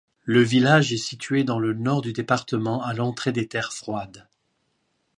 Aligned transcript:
Le 0.23 0.41
village 0.41 0.91
est 0.93 0.97
situé 0.97 1.43
dans 1.43 1.59
le 1.59 1.75
nord 1.75 2.01
du 2.01 2.11
département, 2.11 2.81
à 2.81 2.95
l'entrée 2.95 3.31
des 3.31 3.47
terres 3.47 3.71
froides. 3.71 4.27